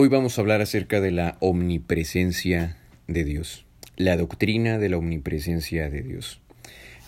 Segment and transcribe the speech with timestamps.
[0.00, 2.76] Hoy vamos a hablar acerca de la omnipresencia
[3.08, 6.40] de Dios, la doctrina de la omnipresencia de Dios.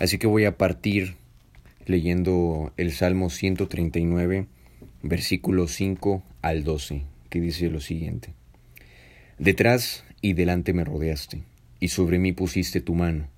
[0.01, 1.15] Así que voy a partir
[1.87, 4.49] leyendo el Salmo 139,
[5.05, 8.31] versículos 5 al 12, que dice lo siguiente.
[9.39, 11.45] Detrás y delante me rodeaste,
[11.79, 13.29] y sobre mí pusiste tu mano.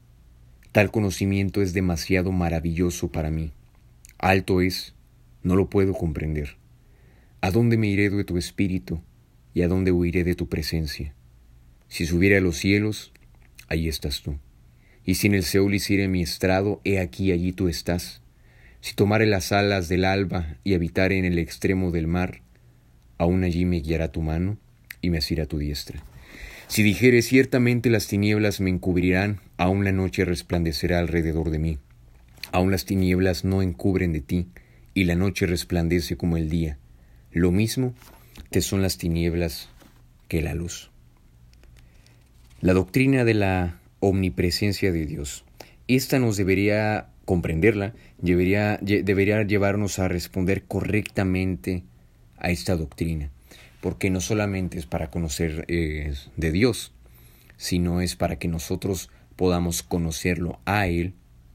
[0.73, 3.53] Tal conocimiento es demasiado maravilloso para mí.
[4.17, 4.95] Alto es,
[5.43, 6.57] no lo puedo comprender.
[7.43, 9.03] ¿A dónde me iré de tu espíritu?
[9.55, 11.15] ¿Y a dónde huiré de tu presencia?
[11.89, 13.13] Si subiera a los cielos,
[13.69, 14.39] allí estás tú.
[15.05, 18.23] Y si en el Seol hiciere mi estrado, he aquí allí tú estás.
[18.81, 22.43] Si tomare las alas del alba y habitare en el extremo del mar,
[23.19, 24.59] aún allí me guiará tu mano
[25.01, 26.03] y me asirá tu diestra.
[26.69, 31.79] Si dijere ciertamente las tinieblas me encubrirán, aún la noche resplandecerá alrededor de mí.
[32.51, 34.47] Aún las tinieblas no encubren de ti,
[34.95, 36.79] y la noche resplandece como el día.
[37.31, 37.95] Lo mismo
[38.61, 39.69] son las tinieblas
[40.29, 40.91] que la luz.
[42.61, 45.45] La doctrina de la omnipresencia de Dios.
[45.89, 51.85] Esta nos debería comprenderla, debería, debería llevarnos a responder correctamente
[52.37, 53.31] a esta doctrina,
[53.81, 56.93] porque no solamente es para conocer eh, de Dios,
[57.57, 61.15] sino es para que nosotros podamos conocerlo a Él,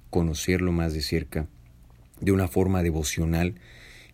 [0.10, 1.48] conocerlo más de cerca,
[2.22, 3.56] de una forma devocional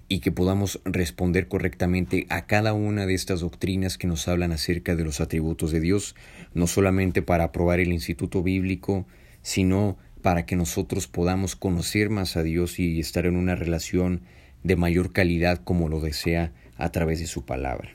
[0.08, 4.96] y que podamos responder correctamente a cada una de estas doctrinas que nos hablan acerca
[4.96, 6.16] de los atributos de Dios,
[6.54, 9.06] no solamente para aprobar el instituto bíblico,
[9.42, 14.22] sino para que nosotros podamos conocer más a Dios y estar en una relación
[14.64, 17.94] de mayor calidad como lo desea a través de su palabra.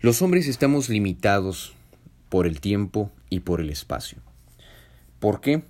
[0.00, 1.74] Los hombres estamos limitados
[2.28, 4.18] por el tiempo y por el espacio.
[5.18, 5.62] ¿Por qué?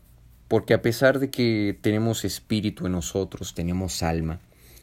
[0.48, 4.40] Porque a pesar de que tenemos espíritu en nosotros, tenemos alma,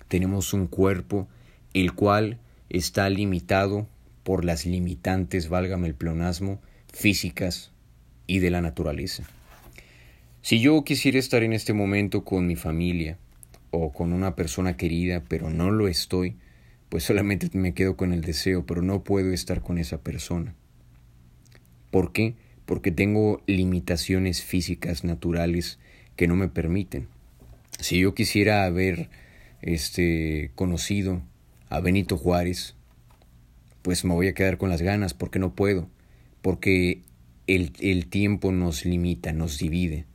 [0.07, 1.27] tenemos un cuerpo
[1.73, 3.87] el cual está limitado
[4.23, 6.59] por las limitantes, válgame el pleonasmo,
[6.91, 7.71] físicas
[8.25, 9.23] y de la naturaleza.
[10.41, 13.17] Si yo quisiera estar en este momento con mi familia
[13.71, 16.35] o con una persona querida, pero no lo estoy,
[16.89, 20.55] pues solamente me quedo con el deseo, pero no puedo estar con esa persona.
[21.91, 22.35] ¿Por qué?
[22.65, 25.79] Porque tengo limitaciones físicas naturales
[26.15, 27.07] que no me permiten.
[27.79, 29.09] Si yo quisiera haber
[29.61, 31.21] este, conocido
[31.69, 32.75] a Benito Juárez,
[33.81, 35.89] pues me voy a quedar con las ganas porque no puedo,
[36.41, 37.01] porque
[37.47, 40.05] el, el tiempo nos limita, nos divide.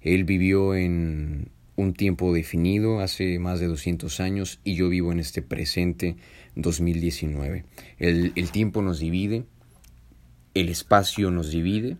[0.00, 5.20] Él vivió en un tiempo definido hace más de 200 años y yo vivo en
[5.20, 6.16] este presente
[6.56, 7.64] 2019.
[7.98, 9.44] El, el tiempo nos divide,
[10.54, 11.96] el espacio nos divide,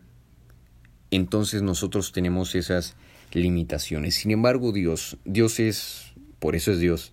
[1.10, 2.96] entonces nosotros tenemos esas
[3.32, 4.14] limitaciones.
[4.14, 6.11] Sin embargo, Dios, Dios es
[6.42, 7.12] por eso es Dios.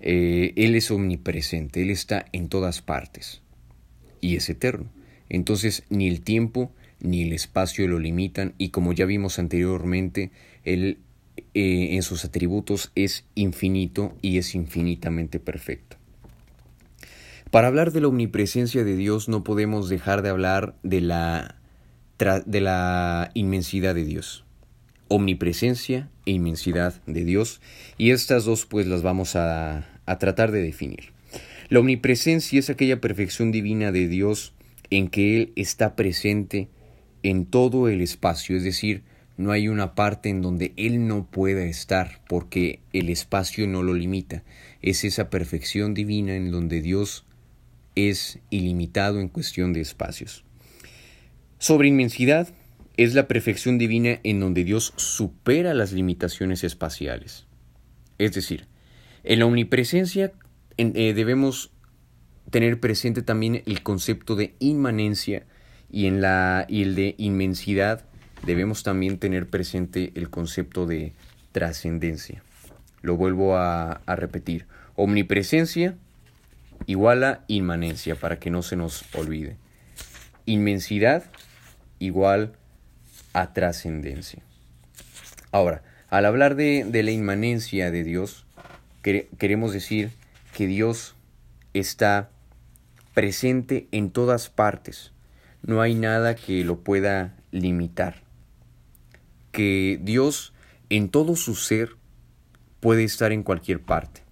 [0.00, 3.40] Eh, él es omnipresente, Él está en todas partes
[4.20, 4.90] y es eterno.
[5.28, 10.32] Entonces ni el tiempo ni el espacio lo limitan y como ya vimos anteriormente,
[10.64, 10.98] Él
[11.54, 15.96] eh, en sus atributos es infinito y es infinitamente perfecto.
[17.52, 21.60] Para hablar de la omnipresencia de Dios no podemos dejar de hablar de la,
[22.18, 24.44] de la inmensidad de Dios
[25.08, 27.60] omnipresencia e inmensidad de Dios
[27.98, 31.12] y estas dos pues las vamos a, a tratar de definir.
[31.68, 34.54] La omnipresencia es aquella perfección divina de Dios
[34.90, 36.68] en que Él está presente
[37.22, 39.02] en todo el espacio, es decir,
[39.36, 43.94] no hay una parte en donde Él no pueda estar porque el espacio no lo
[43.94, 44.44] limita.
[44.80, 47.24] Es esa perfección divina en donde Dios
[47.96, 50.44] es ilimitado en cuestión de espacios.
[51.58, 52.48] Sobre inmensidad,
[52.96, 57.46] es la perfección divina en donde Dios supera las limitaciones espaciales.
[58.18, 58.66] Es decir,
[59.24, 60.32] en la omnipresencia
[60.76, 61.72] eh, debemos
[62.50, 65.44] tener presente también el concepto de inmanencia
[65.90, 68.04] y en la y el de inmensidad
[68.44, 71.14] debemos también tener presente el concepto de
[71.52, 72.42] trascendencia.
[73.00, 74.66] Lo vuelvo a, repetir.
[74.96, 75.96] Omnipresencia
[76.86, 79.56] igual a inmanencia para que no se nos olvide.
[80.46, 81.24] Inmensidad
[81.98, 82.56] igual
[83.34, 84.42] a trascendencia.
[85.52, 88.46] Ahora, al hablar de, la inmanencia de Dios,
[89.02, 90.10] queremos decir
[90.56, 91.14] que Dios
[91.74, 92.30] está
[93.12, 95.12] presente en todas partes.
[95.62, 98.22] No hay nada que lo pueda limitar.
[99.52, 100.54] Que Dios
[100.88, 101.96] en todo su ser
[102.80, 104.22] puede estar en cualquier parte.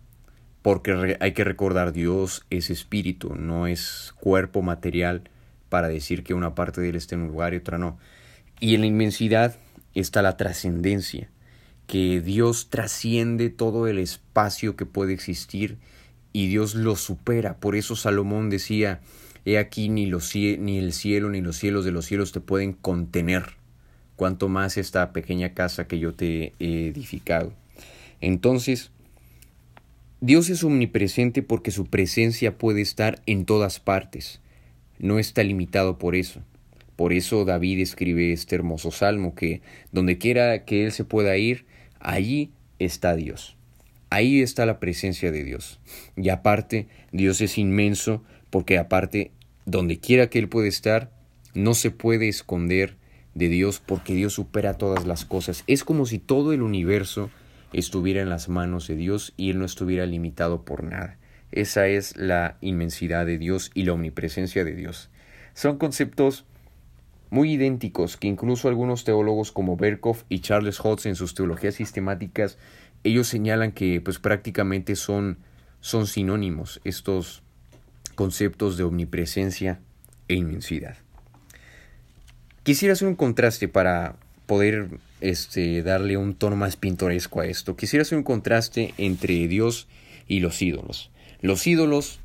[0.62, 5.28] Porque hay que recordar, Dios es espíritu, no es cuerpo material
[5.68, 7.98] para decir que una parte de él está en un lugar y otra no.
[8.62, 9.56] Y en la inmensidad
[9.92, 11.28] está la trascendencia,
[11.88, 15.78] que Dios trasciende todo el espacio que puede existir
[16.32, 17.56] y Dios lo supera.
[17.56, 19.00] Por eso Salomón decía,
[19.44, 22.72] he aquí ni, los, ni el cielo ni los cielos de los cielos te pueden
[22.72, 23.56] contener,
[24.14, 27.52] cuanto más esta pequeña casa que yo te he edificado.
[28.20, 28.92] Entonces,
[30.20, 34.40] Dios es omnipresente porque su presencia puede estar en todas partes,
[35.00, 36.42] no está limitado por eso.
[37.02, 39.60] Por eso David escribe este hermoso salmo que
[39.90, 41.66] donde quiera que él se pueda ir,
[41.98, 43.56] allí está Dios.
[44.08, 45.80] Ahí está la presencia de Dios.
[46.14, 49.32] Y aparte, Dios es inmenso porque aparte,
[49.66, 51.10] donde quiera que Él puede estar,
[51.54, 52.94] no se puede esconder
[53.34, 55.64] de Dios porque Dios supera todas las cosas.
[55.66, 57.30] Es como si todo el universo
[57.72, 61.18] estuviera en las manos de Dios y Él no estuviera limitado por nada.
[61.50, 65.10] Esa es la inmensidad de Dios y la omnipresencia de Dios.
[65.52, 66.46] Son conceptos
[67.32, 72.58] muy idénticos que incluso algunos teólogos como Berkhoff y Charles Hodge en sus teologías sistemáticas
[73.04, 75.38] ellos señalan que pues prácticamente son,
[75.80, 77.42] son sinónimos estos
[78.16, 79.80] conceptos de omnipresencia
[80.28, 80.98] e inmensidad.
[82.64, 84.90] Quisiera hacer un contraste para poder
[85.22, 87.76] este, darle un tono más pintoresco a esto.
[87.76, 89.88] Quisiera hacer un contraste entre Dios
[90.28, 91.10] y los ídolos.
[91.40, 92.20] Los ídolos,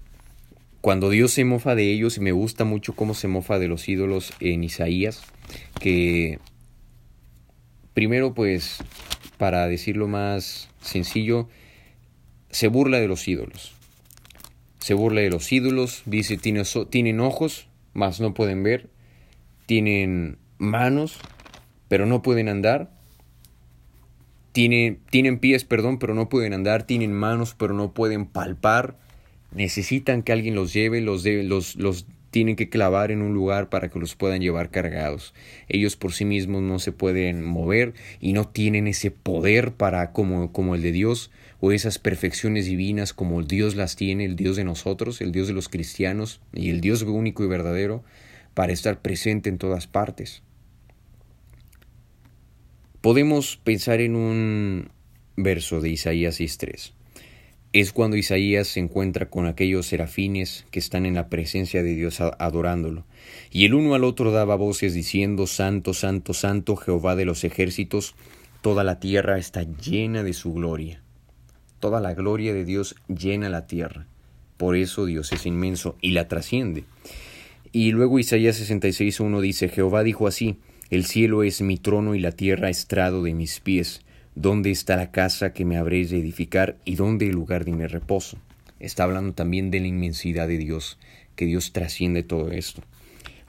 [0.87, 3.89] cuando Dios se mofa de ellos, y me gusta mucho cómo se mofa de los
[3.89, 5.21] ídolos en Isaías,
[5.81, 6.39] que
[7.93, 8.77] primero pues
[9.37, 11.49] para decirlo más sencillo,
[12.51, 13.73] se burla de los ídolos.
[14.79, 18.89] Se burla de los ídolos, dice, tienen ojos, mas no pueden ver,
[19.65, 21.19] tienen manos,
[21.89, 22.91] pero no pueden andar,
[24.53, 28.95] tienen, tienen pies, perdón, pero no pueden andar, tienen manos, pero no pueden palpar,
[29.57, 33.89] necesitan que alguien los lleve, los, los, los tienen que clavar en un lugar para
[33.89, 35.33] que los puedan llevar cargados.
[35.67, 40.51] Ellos por sí mismos no se pueden mover y no tienen ese poder para como,
[40.51, 44.63] como el de Dios o esas perfecciones divinas como Dios las tiene, el Dios de
[44.63, 48.03] nosotros, el Dios de los cristianos y el Dios único y verdadero
[48.53, 50.43] para estar presente en todas partes.
[53.01, 54.89] Podemos pensar en un
[55.35, 56.96] verso de Isaías 6.3
[57.79, 62.21] es cuando Isaías se encuentra con aquellos serafines que están en la presencia de Dios
[62.21, 63.05] adorándolo.
[63.51, 68.15] Y el uno al otro daba voces diciendo, Santo, Santo, Santo, Jehová de los ejércitos,
[68.61, 71.01] toda la tierra está llena de su gloria.
[71.79, 74.07] Toda la gloria de Dios llena la tierra.
[74.57, 76.85] Por eso Dios es inmenso y la trasciende.
[77.71, 80.57] Y luego Isaías 66.1 dice, Jehová dijo así,
[80.89, 84.01] el cielo es mi trono y la tierra estrado de mis pies.
[84.39, 87.87] ¿Dónde está la casa que me habréis de edificar y dónde el lugar de mi
[87.87, 88.37] reposo?
[88.79, 90.99] Está hablando también de la inmensidad de Dios,
[91.35, 92.83] que Dios trasciende todo esto.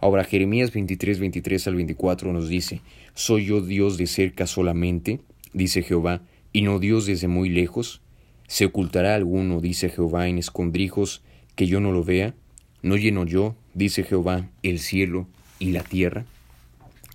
[0.00, 2.80] Ahora Jeremías 23, 23 al 24 nos dice,
[3.12, 5.20] ¿Soy yo Dios de cerca solamente?
[5.52, 6.22] dice Jehová,
[6.54, 8.00] y no Dios desde muy lejos.
[8.46, 11.20] ¿Se ocultará alguno, dice Jehová, en escondrijos,
[11.54, 12.34] que yo no lo vea?
[12.80, 16.24] ¿No lleno yo, dice Jehová, el cielo y la tierra?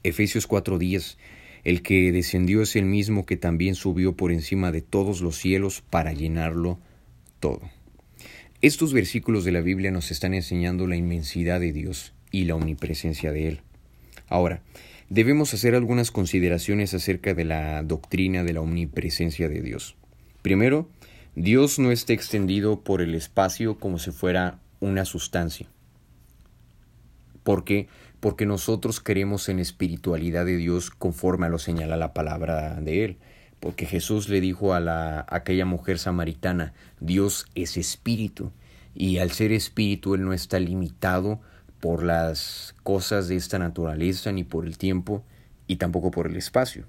[0.04, 1.18] Efesios 4:10
[1.63, 5.83] el que descendió es el mismo que también subió por encima de todos los cielos
[5.89, 6.80] para llenarlo
[7.39, 7.62] todo.
[8.62, 13.31] Estos versículos de la Biblia nos están enseñando la inmensidad de Dios y la omnipresencia
[13.31, 13.62] de Él.
[14.27, 14.62] Ahora,
[15.10, 19.95] debemos hacer algunas consideraciones acerca de la doctrina de la omnipresencia de Dios.
[20.42, 20.89] Primero,
[21.36, 25.68] Dios no está extendido por el espacio como si fuera una sustancia.
[27.43, 27.88] ¿Por qué?
[28.24, 33.18] Porque nosotros creemos en espiritualidad de Dios conforme a lo señala la palabra de Él.
[33.60, 38.53] Porque Jesús le dijo a, la, aquella mujer samaritana, Dios es espíritu.
[38.96, 41.42] Y al ser espíritu, Él no está limitado
[41.82, 45.25] por las cosas de esta naturaleza, ni por el tiempo,
[45.68, 46.86] y tampoco por el espacio.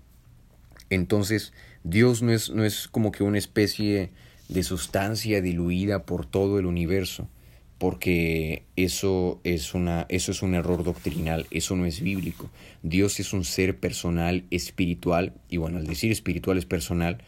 [0.89, 4.13] Entonces, Dios no es, no es como que una especie
[4.49, 7.29] de sustancia diluida por todo el universo
[7.79, 12.51] porque eso es, una, eso es un error doctrinal, eso no es bíblico.
[12.83, 17.19] Dios es un ser personal, espiritual, y bueno, al decir espiritual es personal,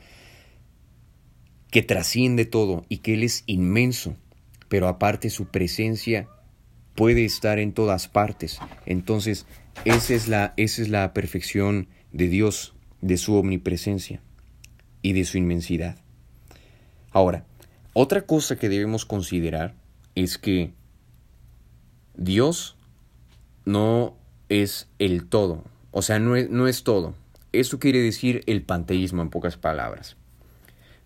[1.70, 4.16] que trasciende todo y que Él es inmenso,
[4.68, 6.28] pero aparte su presencia
[6.94, 8.58] puede estar en todas partes.
[8.86, 9.46] Entonces,
[9.84, 14.22] esa es la, esa es la perfección de Dios, de su omnipresencia
[15.02, 15.98] y de su inmensidad.
[17.10, 17.44] Ahora,
[17.92, 19.74] otra cosa que debemos considerar
[20.16, 20.72] es que
[22.16, 22.76] Dios
[23.64, 24.16] no
[24.48, 27.14] es el todo, o sea, no es, no es todo.
[27.52, 30.16] Esto quiere decir el panteísmo en pocas palabras.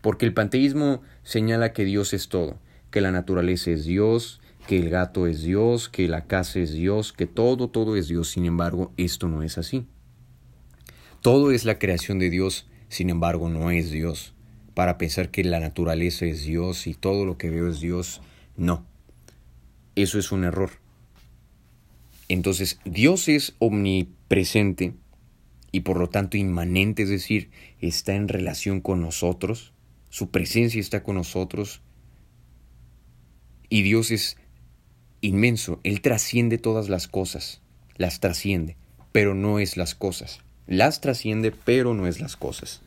[0.00, 2.59] Porque el panteísmo señala que Dios es todo,
[2.90, 7.12] que la naturaleza es Dios, que el gato es Dios, que la casa es Dios,
[7.12, 8.31] que todo, todo es Dios.
[8.31, 9.87] Sin embargo, esto no es así.
[11.21, 14.33] Todo es la creación de Dios, sin embargo, no es Dios.
[14.75, 18.23] Para pensar que la naturaleza es Dios y todo lo que veo es Dios,
[18.57, 18.87] no.
[20.02, 20.71] Eso es un error.
[22.28, 24.95] Entonces, Dios es omnipresente
[25.73, 29.73] y por lo tanto inmanente, es decir, está en relación con nosotros,
[30.11, 31.80] su presencia está con nosotros
[33.69, 34.37] y Dios es
[35.21, 37.61] inmenso, Él trasciende todas las cosas,
[37.97, 38.76] las trasciende,
[39.12, 42.80] pero no es las cosas, las trasciende, pero no es las cosas.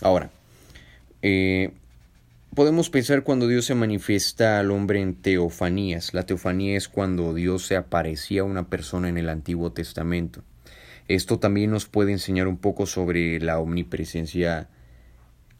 [0.00, 0.30] Ahora,
[1.22, 1.72] eh,
[2.54, 6.12] podemos pensar cuando Dios se manifiesta al hombre en teofanías.
[6.12, 10.42] La teofanía es cuando Dios se aparecía a una persona en el Antiguo Testamento.
[11.08, 14.68] Esto también nos puede enseñar un poco sobre la omnipresencia,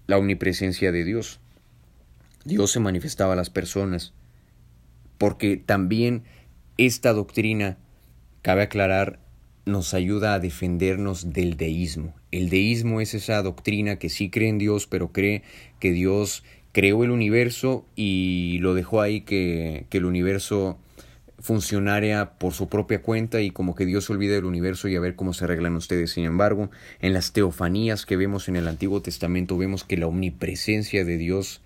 [0.06, 1.40] la omnipresencia de Dios.
[2.44, 4.12] Dios se manifestaba a las personas,
[5.18, 6.24] porque también
[6.76, 7.78] esta doctrina,
[8.42, 9.18] cabe aclarar,
[9.64, 12.14] nos ayuda a defendernos del deísmo.
[12.32, 15.42] El deísmo es esa doctrina que sí cree en Dios, pero cree
[15.78, 16.42] que Dios
[16.72, 20.78] creó el universo y lo dejó ahí que, que el universo
[21.42, 25.00] funcionara por su propia cuenta y como que Dios se olvida del universo y a
[25.00, 26.12] ver cómo se arreglan ustedes.
[26.12, 31.04] Sin embargo, en las teofanías que vemos en el Antiguo Testamento vemos que la omnipresencia
[31.04, 31.60] de Dios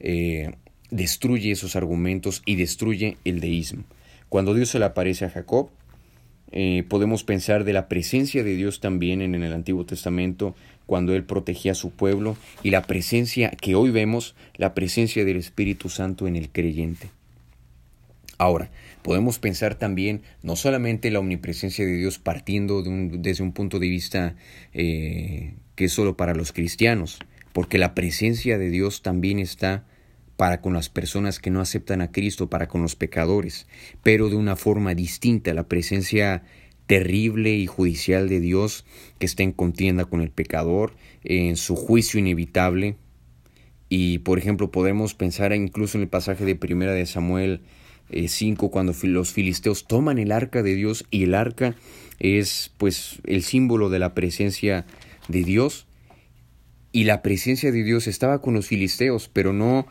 [0.00, 0.54] eh,
[0.90, 3.84] destruye esos argumentos y destruye el deísmo.
[4.30, 5.68] Cuando Dios se le aparece a Jacob,
[6.52, 10.54] eh, podemos pensar de la presencia de Dios también en el Antiguo Testamento
[10.86, 15.38] cuando Él protegía a su pueblo y la presencia que hoy vemos, la presencia del
[15.38, 17.08] Espíritu Santo en el creyente.
[18.38, 18.70] Ahora,
[19.02, 24.34] podemos pensar también no solamente la omnipresencia de Dios partiendo desde un punto de vista
[24.74, 27.18] eh, que es solo para los cristianos,
[27.52, 29.84] porque la presencia de Dios también está
[30.36, 33.66] para con las personas que no aceptan a Cristo, para con los pecadores,
[34.02, 36.42] pero de una forma distinta, la presencia
[36.86, 38.84] terrible y judicial de Dios
[39.18, 42.96] que está en contienda con el pecador, en su juicio inevitable.
[43.88, 47.60] Y por ejemplo, podemos pensar incluso en el pasaje de Primera de Samuel
[48.10, 51.76] 5 eh, cuando los filisteos toman el arca de Dios y el arca
[52.18, 54.86] es pues el símbolo de la presencia
[55.28, 55.86] de Dios
[56.92, 59.86] y la presencia de Dios estaba con los filisteos, pero no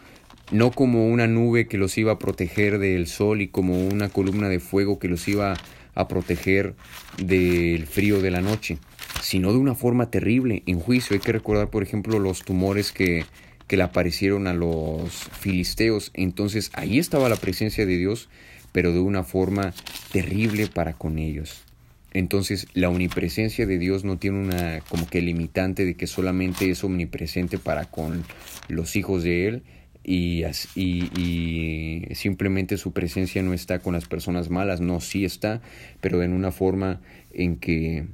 [0.52, 4.50] no como una nube que los iba a proteger del sol y como una columna
[4.50, 5.56] de fuego que los iba
[5.96, 6.76] a proteger
[7.18, 8.78] del frío de la noche,
[9.22, 11.14] sino de una forma terrible en juicio.
[11.14, 13.26] Hay que recordar, por ejemplo, los tumores que,
[13.68, 16.12] que le aparecieron a los filisteos.
[16.14, 18.30] Entonces ahí estaba la presencia de Dios,
[18.72, 19.74] pero de una forma
[20.12, 21.64] terrible para con ellos.
[22.14, 26.84] Entonces la omnipresencia de Dios no tiene una como que limitante de que solamente es
[26.84, 28.26] omnipresente para con
[28.68, 29.64] los hijos de Él,
[30.04, 30.44] y,
[30.76, 35.62] y, simplemente su presencia no está con las personas malas, no, sí está,
[36.00, 38.08] pero en una forma en que,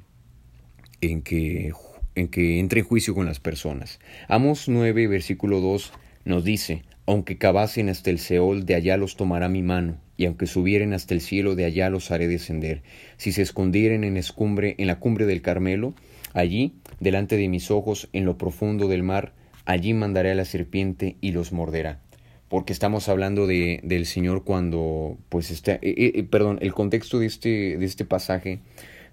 [1.02, 1.74] en que,
[2.16, 4.00] en que entre en juicio con las personas.
[4.28, 5.94] Amos 9, versículo 2
[6.26, 10.46] nos dice, aunque cavasen hasta el Seol, de allá los tomará mi mano, y aunque
[10.46, 12.84] subieren hasta el cielo, de allá los haré descender.
[13.16, 15.94] Si se escondieren en escumbre, en la cumbre del Carmelo,
[16.34, 19.32] allí, delante de mis ojos, en lo profundo del mar,
[19.68, 22.02] allí mandaré a la serpiente y los morderá.
[22.48, 27.20] Porque estamos hablando de, del Señor cuando, pues está, eh, eh, eh, perdón, el contexto
[27.20, 28.60] de este, de este pasaje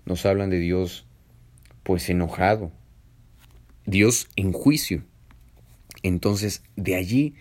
[0.06, 1.06] nos hablan de Dios,
[1.82, 2.70] pues enojado,
[3.84, 5.02] Dios en juicio.
[6.04, 7.34] Entonces, de allí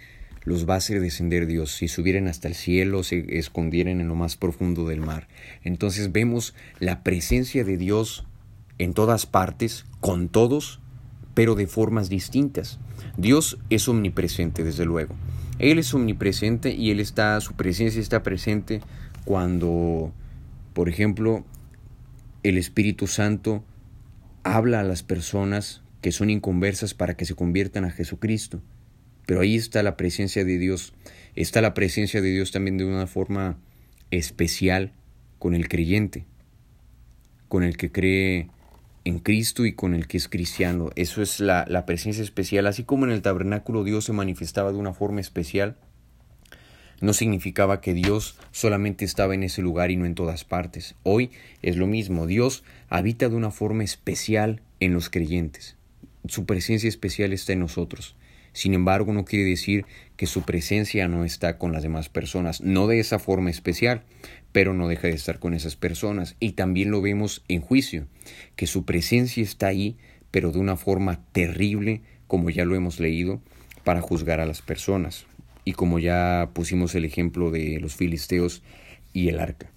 [0.44, 4.16] los va a hacer descender Dios, si subieran hasta el cielo, se escondieran en lo
[4.16, 5.28] más profundo del mar.
[5.64, 8.26] Entonces vemos la presencia de Dios
[8.80, 10.82] en todas partes, con todos,
[11.36, 12.80] pero de formas distintas.
[13.18, 15.16] Dios es omnipresente, desde luego.
[15.60, 18.82] Él es omnipresente y Él está, su presencia está presente
[19.24, 20.12] cuando,
[20.74, 21.46] por ejemplo,
[22.42, 23.64] el Espíritu Santo
[24.44, 28.62] habla a las personas que son inconversas para que se conviertan a Jesucristo.
[29.26, 30.94] Pero ahí está la presencia de Dios.
[31.36, 33.58] Está la presencia de Dios también de una forma
[34.12, 34.92] especial
[35.40, 36.26] con el creyente,
[37.48, 38.50] con el que cree
[39.06, 40.90] en Cristo y con el que es cristiano.
[40.96, 42.68] Eso es la, la, presencia especial.
[42.68, 45.78] Así como en el tabernáculo Dios se manifestaba de una forma especial,
[47.02, 50.96] no significaba que Dios solamente estaba en ese lugar y no en todas partes.
[51.04, 51.32] Hoy
[51.62, 52.28] es lo mismo.
[52.28, 55.76] Dios habita de una forma especial en los creyentes.
[56.28, 58.16] Su presencia especial está en nosotros.
[58.54, 62.88] Sin embargo, no quiere decir que su presencia no está con las demás personas, no
[62.88, 64.04] de esa forma especial,
[64.52, 66.36] pero no deja de estar con esas personas.
[66.40, 68.08] Y también lo vemos en juicio,
[68.56, 69.98] que su presencia está ahí,
[70.32, 73.42] pero de una forma terrible, como ya lo hemos leído,
[73.84, 75.26] para juzgar a las personas.
[75.66, 78.62] Y como ya pusimos el ejemplo de los filisteos
[79.14, 79.72] y el arca.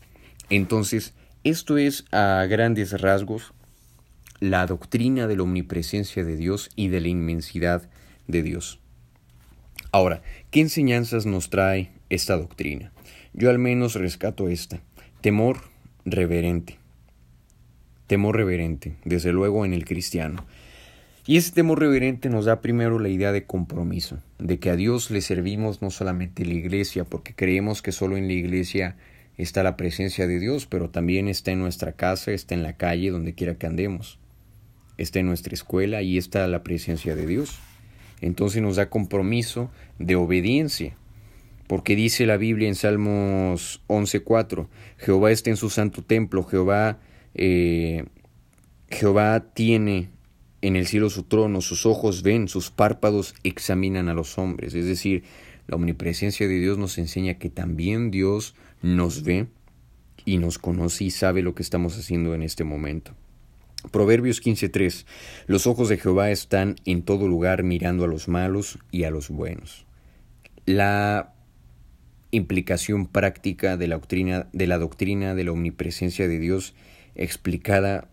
[0.50, 1.14] Entonces,
[1.44, 3.52] esto es a grandes rasgos
[4.40, 7.88] la doctrina de la omnipresencia de Dios y de la inmensidad
[8.28, 8.80] de Dios.
[9.92, 12.92] Ahora, ¿qué enseñanzas nos trae esta doctrina?
[13.32, 14.80] Yo al menos rescato esta.
[15.20, 15.60] Temor
[16.04, 16.78] reverente.
[18.06, 20.44] Temor reverente, desde luego en el cristiano.
[21.26, 25.10] Y ese temor reverente nos da primero la idea de compromiso, de que a Dios
[25.10, 28.96] le servimos no solamente en la iglesia, porque creemos que solo en la iglesia
[29.36, 33.10] está la presencia de Dios, pero también está en nuestra casa, está en la calle,
[33.10, 34.20] donde quiera que andemos,
[34.98, 37.58] está en nuestra escuela y está la presencia de Dios.
[38.20, 40.96] Entonces nos da compromiso de obediencia,
[41.66, 44.68] porque dice la Biblia en Salmos 11.4,
[44.98, 46.98] Jehová está en su santo templo, Jehová,
[47.34, 48.04] eh,
[48.88, 50.10] Jehová tiene
[50.62, 54.74] en el cielo su trono, sus ojos ven, sus párpados examinan a los hombres.
[54.74, 55.24] Es decir,
[55.66, 59.46] la omnipresencia de Dios nos enseña que también Dios nos ve
[60.24, 63.12] y nos conoce y sabe lo que estamos haciendo en este momento.
[63.90, 65.06] Proverbios 15:3
[65.46, 69.28] Los ojos de Jehová están en todo lugar mirando a los malos y a los
[69.28, 69.86] buenos.
[70.64, 71.34] La
[72.30, 76.74] implicación práctica de la doctrina de la, doctrina de la omnipresencia de Dios
[77.14, 78.08] explicada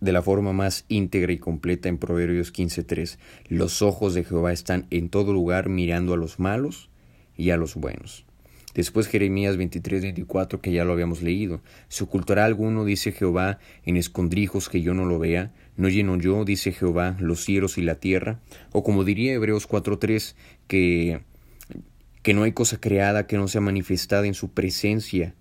[0.00, 3.18] de la forma más íntegra y completa en Proverbios 15.3.
[3.46, 6.90] Los ojos de Jehová están en todo lugar mirando a los malos
[7.36, 8.26] y a los buenos.
[8.74, 11.60] Después Jeremías 23.24 que ya lo habíamos leído.
[11.88, 15.52] ¿Se ocultará alguno, dice Jehová, en escondrijos que yo no lo vea?
[15.76, 18.40] ¿No lleno yo, dice Jehová, los cielos y la tierra?
[18.72, 20.34] O como diría Hebreos 4.3,
[20.66, 21.20] que,
[22.22, 25.34] que no hay cosa creada que no sea manifestada en su presencia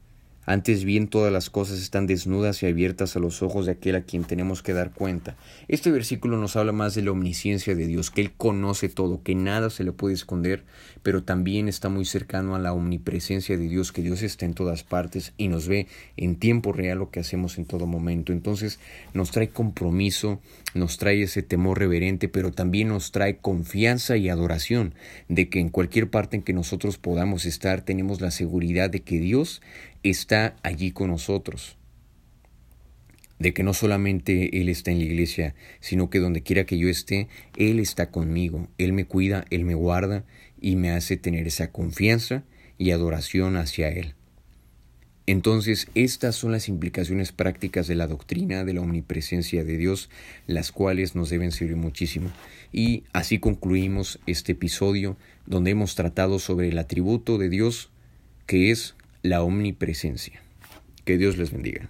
[0.45, 4.01] antes bien todas las cosas están desnudas y abiertas a los ojos de aquel a
[4.01, 5.35] quien tenemos que dar cuenta.
[5.67, 9.35] Este versículo nos habla más de la omnisciencia de Dios, que Él conoce todo, que
[9.35, 10.63] nada se le puede esconder,
[11.03, 14.83] pero también está muy cercano a la omnipresencia de Dios, que Dios está en todas
[14.83, 18.33] partes y nos ve en tiempo real lo que hacemos en todo momento.
[18.33, 18.79] Entonces
[19.13, 20.39] nos trae compromiso,
[20.73, 24.93] nos trae ese temor reverente, pero también nos trae confianza y adoración
[25.29, 29.19] de que en cualquier parte en que nosotros podamos estar tenemos la seguridad de que
[29.19, 29.61] Dios
[30.03, 31.77] está allí con nosotros.
[33.39, 36.89] De que no solamente Él está en la iglesia, sino que donde quiera que yo
[36.89, 38.67] esté, Él está conmigo.
[38.77, 40.25] Él me cuida, Él me guarda
[40.59, 42.43] y me hace tener esa confianza
[42.77, 44.15] y adoración hacia Él.
[45.27, 50.09] Entonces, estas son las implicaciones prácticas de la doctrina de la omnipresencia de Dios,
[50.47, 52.31] las cuales nos deben servir muchísimo.
[52.73, 57.91] Y así concluimos este episodio donde hemos tratado sobre el atributo de Dios
[58.47, 60.41] que es la omnipresencia.
[61.05, 61.89] Que Dios les bendiga.